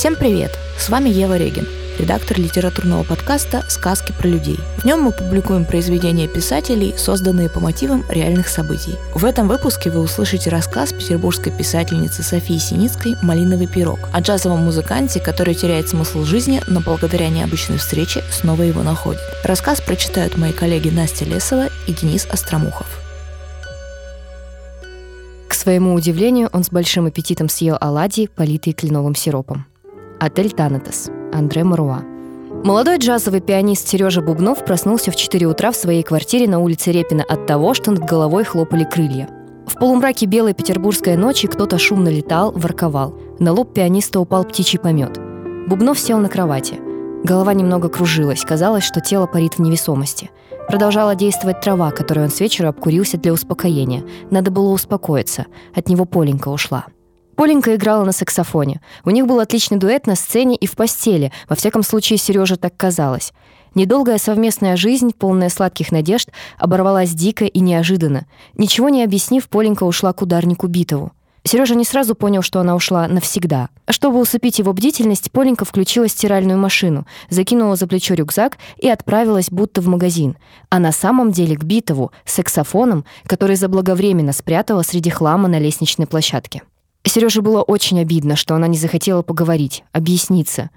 [0.00, 0.58] Всем привет!
[0.78, 1.68] С вами Ева Регин,
[1.98, 4.58] редактор литературного подкаста «Сказки про людей».
[4.78, 8.94] В нем мы публикуем произведения писателей, созданные по мотивам реальных событий.
[9.14, 15.20] В этом выпуске вы услышите рассказ петербургской писательницы Софии Синицкой «Малиновый пирог» о джазовом музыканте,
[15.20, 19.20] который теряет смысл жизни, но благодаря необычной встрече снова его находит.
[19.44, 22.86] Рассказ прочитают мои коллеги Настя Лесова и Денис Остромухов.
[25.46, 29.66] К своему удивлению, он с большим аппетитом съел оладьи, политые кленовым сиропом.
[30.20, 31.10] Отель Танатос.
[31.32, 32.02] Андре Маруа.
[32.62, 37.24] Молодой джазовый пианист Сережа Бубнов проснулся в 4 утра в своей квартире на улице Репина
[37.24, 39.30] от того, что над головой хлопали крылья.
[39.66, 43.18] В полумраке белой петербургской ночи кто-то шумно летал, ворковал.
[43.38, 45.18] На лоб пианиста упал птичий помет.
[45.66, 46.78] Бубнов сел на кровати.
[47.24, 50.30] Голова немного кружилась, казалось, что тело парит в невесомости.
[50.68, 54.04] Продолжала действовать трава, которую он с вечера обкурился для успокоения.
[54.30, 55.46] Надо было успокоиться.
[55.74, 56.84] От него Поленька ушла.
[57.40, 58.82] Поленька играла на саксофоне.
[59.02, 61.32] У них был отличный дуэт на сцене и в постели.
[61.48, 63.32] Во всяком случае, Сереже так казалось.
[63.74, 68.26] Недолгая совместная жизнь, полная сладких надежд, оборвалась дико и неожиданно.
[68.58, 71.12] Ничего не объяснив, Поленька ушла к ударнику Битову.
[71.42, 73.70] Сережа не сразу понял, что она ушла навсегда.
[73.88, 79.80] Чтобы усыпить его бдительность, Поленька включила стиральную машину, закинула за плечо рюкзак и отправилась будто
[79.80, 80.36] в магазин.
[80.68, 86.06] А на самом деле к Битову, с саксофоном, который заблаговременно спрятала среди хлама на лестничной
[86.06, 86.60] площадке.
[87.10, 90.70] Сереже было очень обидно, что она не захотела поговорить, объясниться.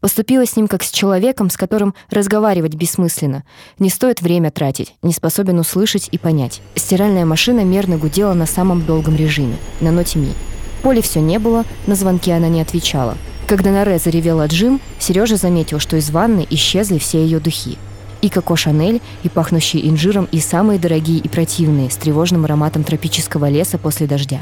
[0.00, 3.42] Поступила с ним как с человеком, с которым разговаривать бессмысленно.
[3.78, 6.60] Не стоит время тратить, не способен услышать и понять.
[6.74, 10.34] Стиральная машина мерно гудела на самом долгом режиме, на ноте ми.
[10.82, 13.16] Поли все не было, на звонки она не отвечала.
[13.46, 17.78] Когда на Ре заревела Джим, Сережа заметил, что из ванны исчезли все ее духи.
[18.20, 23.48] И Коко Шанель, и пахнущие инжиром, и самые дорогие и противные, с тревожным ароматом тропического
[23.48, 24.40] леса после дождя.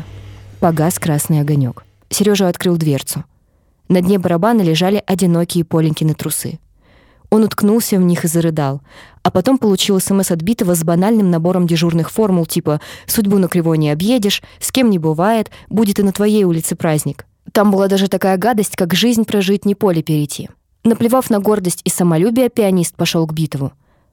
[0.61, 1.85] Погас красный огонек.
[2.09, 3.25] Сережа открыл дверцу.
[3.89, 6.59] На дне барабана лежали одинокие Поленькины трусы.
[7.29, 8.81] Он уткнулся в них и зарыдал.
[9.23, 13.77] А потом получил СМС от Битова с банальным набором дежурных формул типа «Судьбу на кривой
[13.77, 17.27] не объедешь», «С кем не бывает», «Будет и на твоей улице праздник».
[17.53, 20.49] Там была даже такая гадость, как «Жизнь прожить, не поле перейти».
[20.85, 23.73] Наплевав на гордость и самолюбие, пианист пошел к Битову.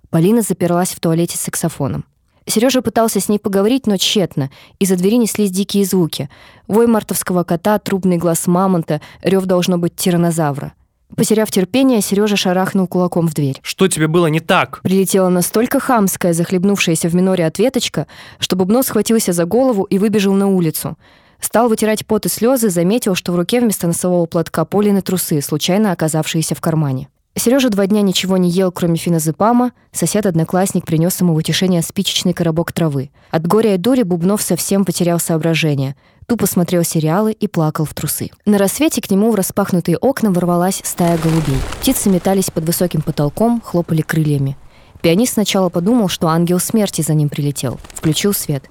[0.10, 2.06] Полина заперлась в туалете с саксофоном.
[2.46, 4.50] Сережа пытался с ней поговорить, но тщетно.
[4.80, 6.30] Из-за двери неслись дикие звуки.
[6.68, 10.74] Вой мартовского кота, трубный глаз мамонта, рев должно быть тиранозавра.
[11.16, 13.60] Потеряв терпение, Сережа шарахнул кулаком в дверь.
[13.62, 14.82] Что тебе было не так?
[14.82, 18.08] Прилетела настолько хамская, захлебнувшаяся в миноре ответочка,
[18.40, 20.98] что Бубно схватился за голову и выбежал на улицу.
[21.40, 25.92] Стал вытирать пот и слезы, заметил, что в руке вместо носового платка Полины трусы, случайно
[25.92, 27.10] оказавшиеся в кармане.
[27.36, 29.72] Сережа два дня ничего не ел, кроме феназепама.
[29.92, 33.10] Сосед-одноклассник принес ему в утешение спичечный коробок травы.
[33.32, 35.96] От горя и дури Бубнов совсем потерял соображение.
[36.28, 38.30] Тупо смотрел сериалы и плакал в трусы.
[38.46, 41.58] На рассвете к нему в распахнутые окна ворвалась стая голубей.
[41.82, 44.56] Птицы метались под высоким потолком, хлопали крыльями.
[45.02, 47.80] Пианист сначала подумал, что ангел смерти за ним прилетел.
[47.94, 48.70] Включил свет.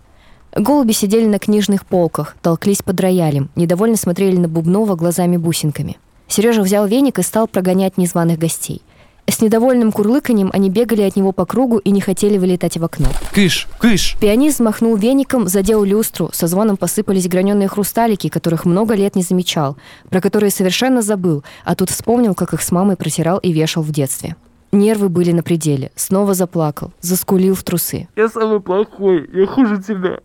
[0.54, 5.98] Голуби сидели на книжных полках, толклись под роялем, недовольно смотрели на Бубнова глазами-бусинками.
[6.28, 8.82] Сережа взял веник и стал прогонять незваных гостей.
[9.28, 13.06] С недовольным курлыканьем они бегали от него по кругу и не хотели вылетать в окно.
[13.32, 14.16] Кыш, кыш!
[14.20, 19.76] Пианист махнул веником, задел люстру, со звоном посыпались граненые хрусталики, которых много лет не замечал,
[20.10, 23.92] про которые совершенно забыл, а тут вспомнил, как их с мамой протирал и вешал в
[23.92, 24.36] детстве.
[24.72, 25.92] Нервы были на пределе.
[25.94, 28.08] Снова заплакал, заскулил в трусы.
[28.16, 30.20] Я самый плохой, я хуже тебя.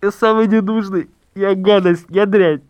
[0.00, 2.62] Я самый ненужный, я гадость, я дрянь.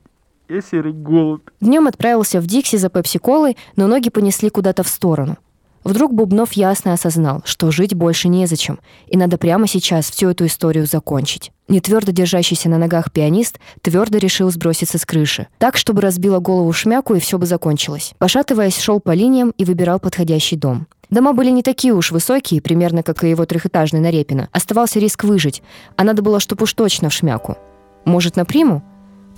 [0.50, 1.48] Я серый голубь.
[1.60, 5.38] Днем отправился в Дикси за пепси-колой, но ноги понесли куда-то в сторону.
[5.84, 10.86] Вдруг Бубнов ясно осознал, что жить больше незачем, и надо прямо сейчас всю эту историю
[10.86, 11.52] закончить.
[11.68, 16.72] Не твердо держащийся на ногах пианист твердо решил сброситься с крыши, так, чтобы разбила голову
[16.72, 18.14] шмяку, и все бы закончилось.
[18.18, 20.88] Пошатываясь, шел по линиям и выбирал подходящий дом.
[21.10, 24.48] Дома были не такие уж высокие, примерно как и его трехэтажный на Репино.
[24.50, 25.62] Оставался риск выжить,
[25.94, 27.56] а надо было, чтоб уж точно в шмяку.
[28.04, 28.82] Может, на приму?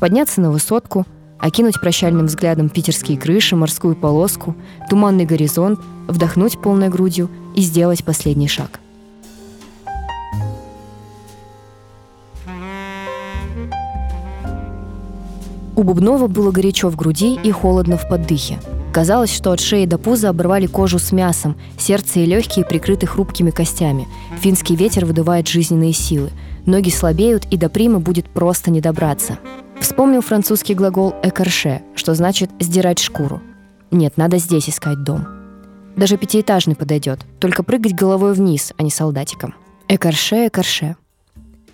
[0.03, 1.07] Подняться на высотку,
[1.39, 4.57] окинуть прощальным взглядом питерские крыши, морскую полоску,
[4.91, 5.79] туманный горизонт,
[6.09, 8.81] вдохнуть полной грудью и сделать последний шаг.
[15.77, 18.59] У Бубнова было горячо в груди и холодно в поддыхе.
[18.93, 23.53] Казалось, что от шеи до пуза обрывали кожу с мясом, сердце и легкие прикрыты хрупкими
[23.53, 24.09] костями.
[24.41, 26.31] Финский ветер выдувает жизненные силы.
[26.67, 29.39] Ноги слабеют, и до примы будет просто не добраться.
[29.81, 33.41] Вспомнил французский глагол «экарше», что значит «сдирать шкуру».
[33.91, 35.27] Нет, надо здесь искать дом.
[35.97, 39.55] Даже пятиэтажный подойдет, только прыгать головой вниз, а не солдатиком.
[39.89, 40.97] Экарше, экарше.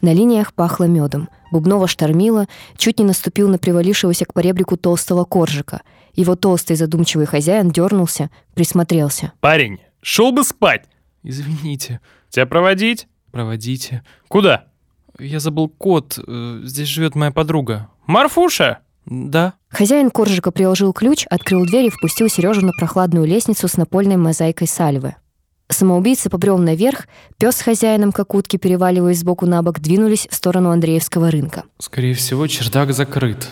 [0.01, 1.29] На линиях пахло медом.
[1.51, 2.47] Бубнова штормило,
[2.77, 5.83] чуть не наступил на привалившегося к поребрику толстого коржика.
[6.15, 9.33] Его толстый задумчивый хозяин дернулся, присмотрелся.
[9.41, 10.87] Парень, шел бы спать.
[11.23, 12.01] Извините.
[12.29, 13.09] Тебя проводить?
[13.31, 14.03] Проводите.
[14.29, 14.68] Куда?
[15.19, 16.19] Я забыл код.
[16.27, 17.89] Э, Здесь живет моя подруга.
[18.07, 18.79] Марфуша?
[19.07, 19.55] Да.
[19.69, 24.67] Хозяин коржика приложил ключ, открыл дверь и впустил Сережу на прохладную лестницу с напольной мозаикой
[24.69, 25.17] сальвы.
[25.71, 27.07] Самоубийца побрел наверх,
[27.37, 31.65] пес с хозяином, как утки, переваливаясь сбоку на бок, двинулись в сторону Андреевского рынка.
[31.79, 33.49] Скорее всего, чердак закрыт.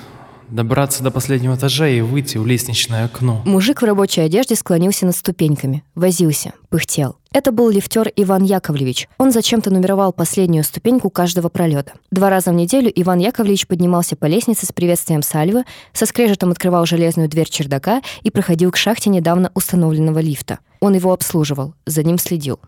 [0.51, 3.43] Добраться до последнего этажа и выйти в лестничное окно.
[3.45, 7.17] Мужик в рабочей одежде склонился над ступеньками, возился, пыхтел.
[7.33, 9.09] Это был лифтер Иван Яковлевич.
[9.19, 11.93] Он зачем-то нумеровал последнюю ступеньку каждого пролета.
[12.11, 16.87] Два раза в неделю Иван Яковлевич поднимался по лестнице с приветствием сальвы, со скрежетом открывал
[16.87, 20.61] железную дверь чердака и проходил к шахте недавно установленного лифта.
[20.81, 22.61] Он его обслуживал, за ним следил.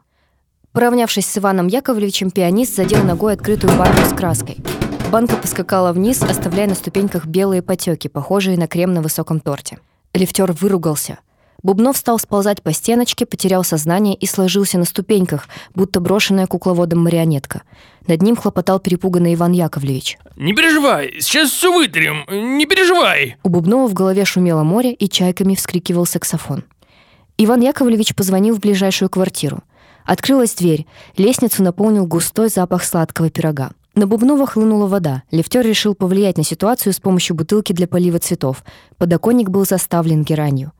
[0.72, 4.58] Поравнявшись с Иваном Яковлевичем, пианист задел ногой открытую банку с краской.
[5.10, 9.78] Банка поскакала вниз, оставляя на ступеньках белые потеки, похожие на крем на высоком торте.
[10.12, 11.18] Лифтер выругался.
[11.62, 17.62] Бубнов стал сползать по стеночке, потерял сознание и сложился на ступеньках, будто брошенная кукловодом марионетка.
[18.06, 20.18] Над ним хлопотал перепуганный Иван Яковлевич.
[20.36, 22.26] Не переживай, сейчас все вытрем.
[22.30, 23.38] Не переживай.
[23.42, 26.64] У Бубнова в голове шумело море, и чайками вскрикивал саксофон.
[27.38, 29.62] Иван Яковлевич позвонил в ближайшую квартиру.
[30.04, 30.86] Открылась дверь.
[31.16, 33.70] Лестницу наполнил густой запах сладкого пирога.
[33.98, 35.24] На Бубнова хлынула вода.
[35.32, 38.62] Лифтер решил повлиять на ситуацию с помощью бутылки для полива цветов.
[38.96, 40.70] Подоконник был заставлен геранью.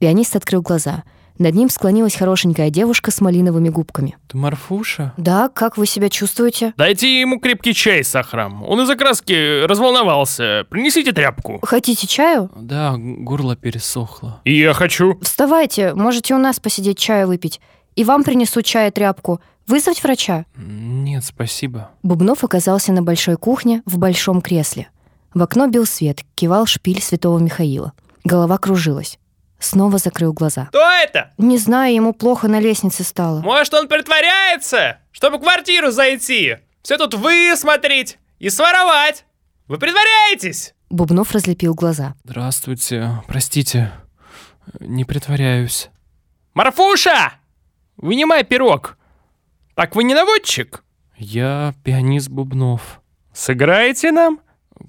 [0.00, 1.04] Пианист открыл глаза.
[1.38, 4.16] Над ним склонилась хорошенькая девушка с малиновыми губками.
[4.26, 5.14] Ты Марфуша?
[5.16, 8.64] «Да, как вы себя чувствуете?» Дайте ему крепкий чай с сахаром.
[8.64, 10.66] Он из-за краски разволновался.
[10.68, 11.60] Принесите тряпку.
[11.62, 14.40] «Хотите чаю?» Да, горло пересохло.
[14.42, 15.20] И я хочу.
[15.22, 17.60] «Вставайте, можете у нас посидеть чаю выпить.
[17.94, 19.40] И вам принесу чай и тряпку.
[19.66, 21.90] Вызвать врача?» Нет, спасибо.
[22.02, 24.88] Бубнов оказался на большой кухне в большом кресле.
[25.34, 27.92] В окно бил свет, кивал шпиль святого Михаила.
[28.24, 29.18] Голова кружилась.
[29.58, 30.66] Снова закрыл глаза.
[30.66, 31.32] Кто это?
[31.38, 33.40] Не знаю, ему плохо на лестнице стало.
[33.40, 36.56] Может, он притворяется, чтобы в квартиру зайти?
[36.82, 39.24] Все тут высмотреть и своровать.
[39.66, 40.74] Вы притворяетесь?
[40.90, 42.14] Бубнов разлепил глаза.
[42.24, 43.92] Здравствуйте, простите,
[44.78, 45.90] не притворяюсь.
[46.54, 47.32] Марфуша!
[47.96, 48.95] Вынимай пирог.
[49.76, 50.82] Так вы не наводчик?
[51.18, 53.02] Я пианист Бубнов.
[53.34, 54.40] Сыграете нам?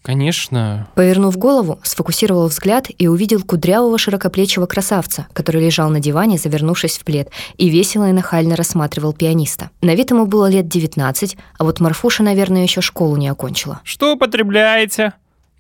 [0.02, 0.88] Конечно.
[0.96, 7.04] Повернув голову, сфокусировал взгляд и увидел кудрявого широкоплечего красавца, который лежал на диване, завернувшись в
[7.04, 9.72] плед, и весело и нахально рассматривал пианиста.
[9.82, 13.82] На вид ему было лет 19, а вот Марфуша, наверное, еще школу не окончила.
[13.84, 15.12] Что употребляете?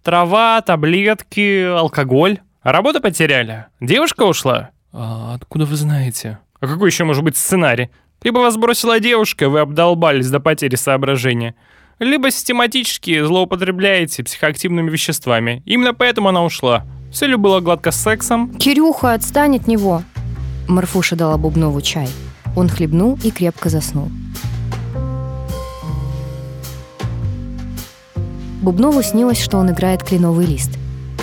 [0.03, 2.39] Трава, таблетки, алкоголь?
[2.63, 3.65] Работу потеряли?
[3.81, 4.69] Девушка ушла?
[4.93, 6.39] А откуда вы знаете?
[6.61, 7.89] А какой еще может быть сценарий?
[8.23, 11.55] Либо вас бросила девушка, вы обдолбались до потери соображения,
[11.99, 15.61] либо систематически злоупотребляете психоактивными веществами.
[15.65, 16.85] Именно поэтому она ушла.
[17.11, 18.53] Все ли было гладко с сексом?
[18.57, 20.03] «Кирюха, отстань от него!»
[20.67, 22.09] Марфуша дала Бубнову чай.
[22.55, 24.09] Он хлебнул и крепко заснул.
[28.61, 30.71] Бубнову снилось, что он играет кленовый лист.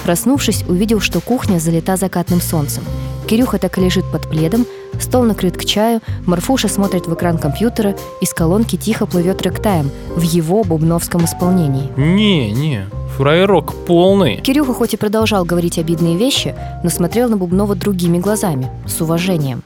[0.05, 2.85] Проснувшись, увидел, что кухня залита закатным солнцем.
[3.29, 4.67] Кирюха так и лежит под пледом,
[5.00, 10.23] стол накрыт к чаю, Марфуша смотрит в экран компьютера, из колонки тихо плывет рэктайм в
[10.23, 11.91] его бубновском исполнении.
[11.96, 12.87] Не, не,
[13.17, 14.41] фраерок полный.
[14.41, 19.63] Кирюха хоть и продолжал говорить обидные вещи, но смотрел на Бубнова другими глазами, с уважением.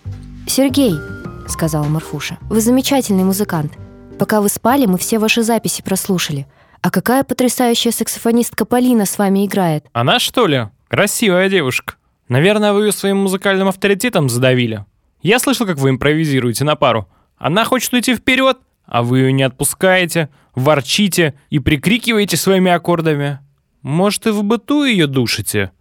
[0.47, 0.95] «Сергей»,—
[1.49, 3.73] сказала Марфуша,— «вы замечательный музыкант.
[4.19, 6.47] Пока вы спали, мы все ваши записи прослушали.
[6.83, 9.87] А какая потрясающая саксофонистка Полина с вами играет.
[9.93, 10.69] Она что ли?
[10.89, 11.95] Красивая девушка.
[12.29, 14.85] Наверное, вы ее своим музыкальным авторитетом задавили.
[15.21, 17.09] Я слышал, как вы импровизируете на пару.
[17.37, 23.41] Она хочет уйти вперед, а вы ее не отпускаете, ворчите и прикрикиваете своими аккордами.
[23.83, 25.73] Может, и в быту ее душите?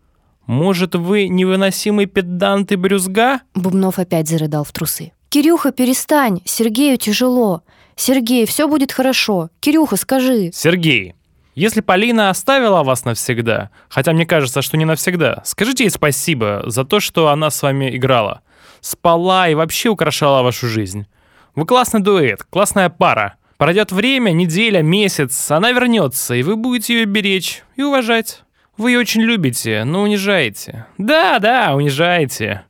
[0.45, 3.41] Может, вы невыносимый педант и брюзга?
[3.53, 5.11] Бубнов опять зарыдал в трусы.
[5.29, 6.39] «Кирюха, перестань!
[6.45, 7.63] Сергею тяжело!
[7.97, 9.49] Сергей, все будет хорошо!
[9.59, 11.15] Кирюха, скажи!» Сергей,
[11.53, 16.85] если Полина оставила вас навсегда, хотя мне кажется, что не навсегда, скажите ей спасибо за
[16.85, 18.41] то, что она с вами играла.
[18.81, 21.07] Спала и вообще украшала вашу жизнь.
[21.55, 23.35] Вы классный дуэт, классная пара.
[23.57, 28.43] Пройдет время, неделя, месяц, она вернется, и вы будете ее беречь и уважать.
[28.77, 30.85] Вы ее очень любите, но унижаете.
[30.99, 32.63] Да, да, унижаете.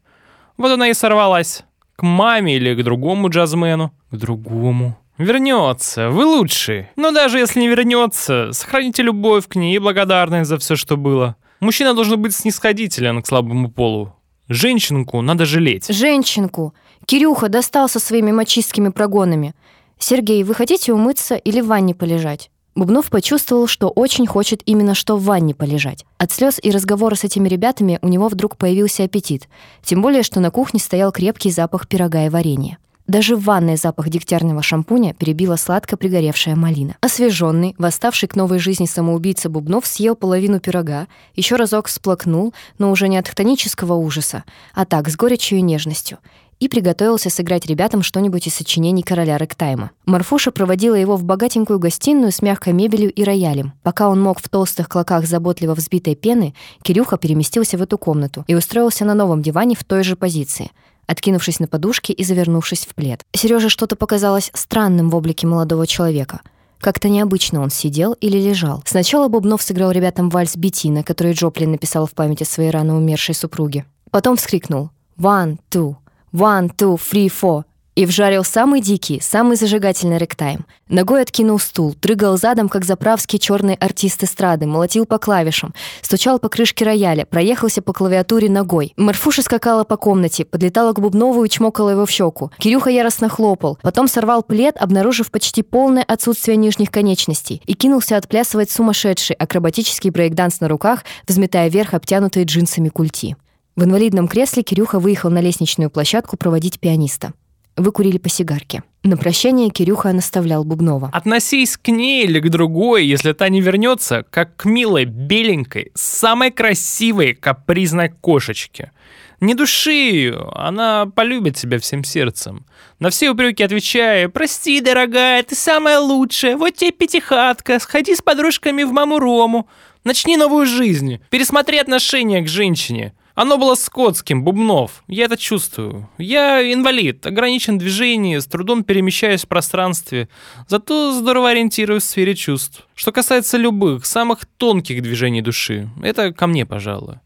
[0.56, 1.66] Вот она и сорвалась.
[1.98, 3.92] К маме или к другому джазмену.
[4.12, 4.98] К другому.
[5.18, 6.88] Вернется, вы лучший.
[6.96, 11.36] Но даже если не вернется, сохраните любовь к ней и благодарность за все, что было.
[11.60, 14.14] Мужчина должен быть снисходителен к слабому полу.
[14.50, 15.88] Женщинку надо жалеть.
[15.90, 16.74] «Женщинку!
[17.06, 19.54] Кирюха достал со своими мачистскими прогонами.
[20.00, 22.50] Сергей, вы хотите умыться или в ванне полежать?
[22.76, 26.06] Бубнов почувствовал, что очень хочет именно что в ванне полежать.
[26.20, 29.50] От слез и разговора с этими ребятами у него вдруг появился аппетит.
[29.84, 32.78] Тем более, что на кухне стоял крепкий запах пирога и варенья.
[33.08, 36.98] Даже в ванной запах дегтярного шампуня перебила сладко пригоревшая малина.
[37.00, 43.08] Освеженный, восставший к новой жизни самоубийца Бубнов съел половину пирога, еще разок всплакнул, но уже
[43.08, 46.18] не от хтонического ужаса, а так, с горечью и нежностью,
[46.60, 49.92] и приготовился сыграть ребятам что-нибудь из сочинений короля Ректайма.
[50.06, 53.72] Марфуша проводила его в богатенькую гостиную с мягкой мебелью и роялем.
[53.84, 58.56] Пока он мог в толстых клоках заботливо взбитой пены, Кирюха переместился в эту комнату и
[58.56, 60.72] устроился на новом диване в той же позиции—
[61.08, 63.26] откинувшись на подушке и завернувшись в плед.
[63.34, 66.42] Сереже что-то показалось странным в облике молодого человека.
[66.80, 68.84] Как-то необычно он сидел или лежал.
[68.86, 73.34] Сначала Бубнов сыграл ребятам вальс Бетина, который Джоплин написал в память о своей рано умершей
[73.34, 73.86] супруге.
[74.12, 75.96] Потом вскрикнул «One, two,
[76.34, 77.64] one, two, three, four»
[77.98, 80.68] и вжарил самый дикий, самый зажигательный ректайм.
[80.88, 85.74] Ногой откинул стул, дрыгал задом, как заправский черный артист эстрады, молотил по клавишам,
[86.04, 88.94] стучал по крышке рояля, проехался по клавиатуре ногой.
[88.98, 92.52] Марфуша скакала по комнате, подлетала к Бубнову и чмокала его в щеку.
[92.60, 98.70] Кирюха яростно хлопал, потом сорвал плед, обнаружив почти полное отсутствие нижних конечностей, и кинулся отплясывать
[98.70, 103.36] сумасшедший акробатический брейкданс на руках, взметая вверх обтянутые джинсами культи.
[103.76, 107.34] В инвалидном кресле Кирюха выехал на лестничную площадку проводить пианиста.
[107.78, 108.82] Выкурили по сигарке.
[109.04, 111.12] На прощание Кирюха наставлял Бубнова.
[111.14, 116.50] Относись к ней или к другой, если та не вернется, как к милой, беленькой, самой
[116.50, 118.92] красивой, капризной кошечке.
[119.40, 122.66] Не души ее, она полюбит тебя всем сердцем.
[123.00, 128.82] На все упреки отвечая, «Прости, дорогая, ты самая лучшая, вот тебе пятихатка, сходи с подружками
[128.82, 129.68] в маму Рому,
[130.04, 133.14] начни новую жизнь, пересмотри отношение к женщине».
[133.38, 135.04] Оно было скотским, Бубнов.
[135.08, 136.10] Я это чувствую.
[136.18, 140.28] Я инвалид, ограничен в движении, с трудом перемещаюсь в пространстве,
[140.68, 142.88] зато здорово ориентируюсь в сфере чувств.
[142.96, 147.18] Что касается любых, самых тонких движений души, это ко мне, пожалуй.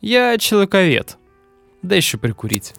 [0.00, 1.18] Я человековед.
[1.82, 2.74] Да еще прикурить.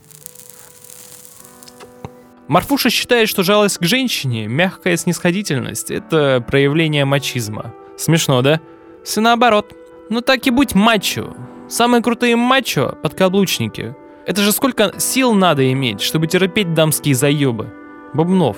[2.50, 7.74] Марфуша считает, что жалость к женщине, мягкая снисходительность— это проявление мачизма.
[7.98, 8.60] Смешно, да?
[9.06, 9.74] Все наоборот.
[10.10, 11.34] Ну так и будь мачо.
[11.72, 13.96] Самые крутые мачо— подкаблучники.
[14.26, 17.70] Это же сколько сил надо иметь, чтобы терпеть дамские заебы.
[18.14, 18.58] Бубнов,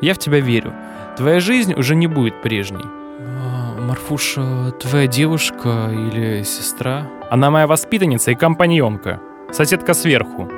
[0.00, 0.72] я в тебя верю.
[1.18, 2.86] Твоя жизнь уже не будет прежней.
[2.86, 7.06] А, Марфуша, твоя девушка или сестра?
[7.30, 9.20] Она моя воспитанница и компаньонка.
[9.52, 10.48] Соседка сверху.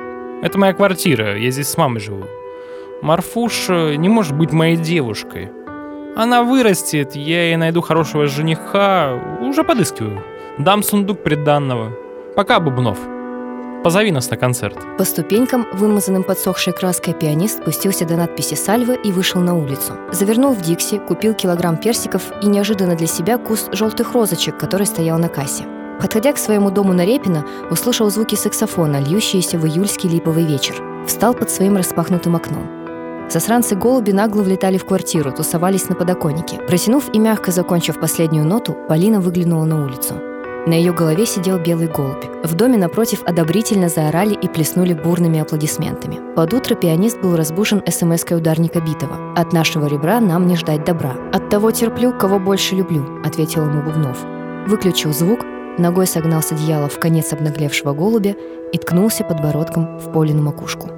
[0.41, 2.23] Это моя квартира, я здесь с мамой живу.
[3.01, 5.51] Марфуша не может быть моей девушкой.
[6.15, 10.23] Она вырастет, я ей найду хорошего жениха, уже подыскиваю.
[10.59, 11.91] Дам сундук приданного.
[12.35, 12.97] Пока, Бубнов.
[13.83, 14.75] Позови нас на концерт.
[14.97, 19.93] По ступенькам, вымазанным подсохшей краской, пианист спустился до надписи «Сальвы» и вышел на улицу.
[20.11, 25.19] Завернул в Дикси, купил килограмм персиков и неожиданно для себя куст желтых розочек, который стоял
[25.19, 25.63] на кассе.
[26.01, 30.75] Подходя к своему дому на Репино, услышал звуки саксофона, льющиеся в июльский липовый вечер.
[31.05, 32.67] Встал под своим распахнутым окном.
[33.29, 36.57] Засранцы-голуби нагло влетали в квартиру, тусовались на подоконнике.
[36.67, 40.15] Протянув и мягко закончив последнюю ноту, Полина выглянула на улицу.
[40.67, 42.25] На ее голове сидел белый голубь.
[42.43, 46.19] В доме напротив одобрительно заорали и плеснули бурными аплодисментами.
[46.35, 49.31] Под утро пианист был разбужен смс-кой ударника Битова.
[49.33, 51.15] «От нашего ребра нам не ждать добра.
[51.31, 54.17] От того терплю, кого больше люблю»,— ответил ему Бубнов.
[54.67, 55.39] Выключил звук,
[55.77, 58.35] ногой согнал с одеяла в конец обнаглевшего голубя
[58.73, 60.89] и ткнулся подбородком в Полину макушку.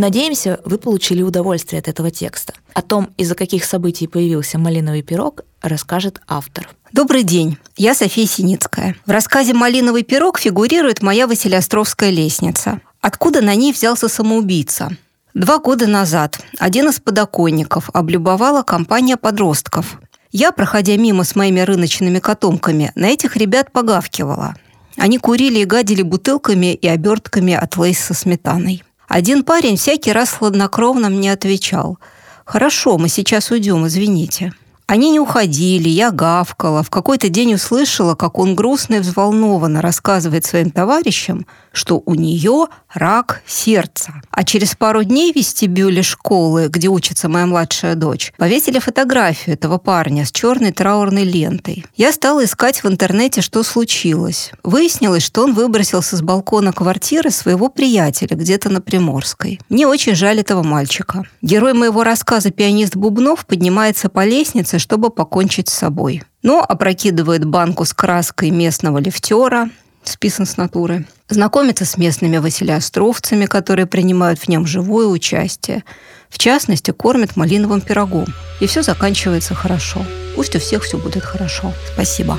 [0.00, 2.54] Надеемся, вы получили удовольствие от этого текста.
[2.72, 6.70] О том, из-за каких событий появился малиновый пирог, расскажет автор.
[6.90, 8.96] Добрый день, я София Синицкая.
[9.04, 12.80] В рассказе «Малиновый пирог» фигурирует моя Василиостровская лестница.
[13.02, 14.90] Откуда на ней взялся самоубийца?
[15.34, 20.00] Два года назад один из подоконников облюбовала компания подростков.
[20.32, 24.54] Я, проходя мимо с моими рыночными котомками, на этих ребят погавкивала.
[24.96, 28.82] Они курили и гадили бутылками и обертками от лейс со сметаной.
[29.10, 31.98] Один парень всякий раз хладнокровно мне отвечал.
[32.44, 34.52] «Хорошо, мы сейчас уйдем, извините».
[34.90, 36.82] Они не уходили, я гавкала.
[36.82, 42.66] В какой-то день услышала, как он грустно и взволнованно рассказывает своим товарищам, что у нее
[42.92, 44.14] рак сердца.
[44.32, 49.78] А через пару дней в вестибюле школы, где учится моя младшая дочь, повесили фотографию этого
[49.78, 51.86] парня с черной траурной лентой.
[51.94, 54.50] Я стала искать в интернете, что случилось.
[54.64, 59.60] Выяснилось, что он выбросился с балкона квартиры своего приятеля где-то на Приморской.
[59.68, 61.22] Мне очень жаль этого мальчика.
[61.42, 66.22] Герой моего рассказа «Пианист Бубнов» поднимается по лестнице, чтобы покончить с собой.
[66.42, 69.70] Но опрокидывает банку с краской местного лифтера,
[70.02, 75.84] списан с натуры, знакомится с местными василиостровцами, которые принимают в нем живое участие,
[76.28, 78.26] В частности, кормят малиновым пирогом.
[78.60, 80.06] И все заканчивается хорошо.
[80.36, 81.72] Пусть у всех все будет хорошо.
[81.92, 82.38] Спасибо.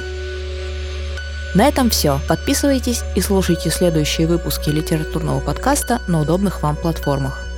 [1.53, 2.21] На этом все.
[2.29, 7.50] Подписывайтесь и слушайте следующие выпуски литературного подкаста на удобных вам платформах.